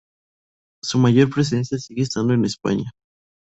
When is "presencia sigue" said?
1.29-2.01